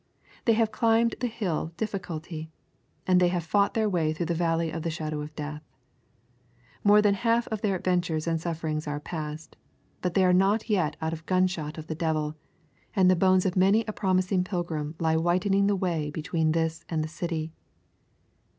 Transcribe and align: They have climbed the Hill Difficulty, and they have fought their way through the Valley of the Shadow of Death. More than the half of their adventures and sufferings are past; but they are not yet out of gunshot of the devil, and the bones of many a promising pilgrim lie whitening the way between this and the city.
They 0.45 0.53
have 0.53 0.71
climbed 0.71 1.13
the 1.19 1.27
Hill 1.27 1.73
Difficulty, 1.77 2.49
and 3.05 3.19
they 3.19 3.27
have 3.27 3.43
fought 3.43 3.75
their 3.75 3.87
way 3.87 4.13
through 4.13 4.25
the 4.25 4.33
Valley 4.33 4.71
of 4.71 4.81
the 4.81 4.89
Shadow 4.89 5.21
of 5.21 5.35
Death. 5.35 5.61
More 6.83 7.03
than 7.03 7.13
the 7.13 7.19
half 7.19 7.47
of 7.49 7.61
their 7.61 7.75
adventures 7.75 8.25
and 8.25 8.41
sufferings 8.41 8.87
are 8.87 8.99
past; 8.99 9.57
but 10.01 10.15
they 10.15 10.25
are 10.25 10.33
not 10.33 10.71
yet 10.71 10.95
out 11.03 11.13
of 11.13 11.27
gunshot 11.27 11.77
of 11.77 11.85
the 11.85 11.93
devil, 11.93 12.35
and 12.95 13.11
the 13.11 13.15
bones 13.15 13.45
of 13.45 13.55
many 13.55 13.85
a 13.87 13.93
promising 13.93 14.43
pilgrim 14.43 14.95
lie 14.97 15.17
whitening 15.17 15.67
the 15.67 15.75
way 15.75 16.09
between 16.09 16.53
this 16.53 16.83
and 16.89 17.03
the 17.03 17.07
city. 17.07 17.51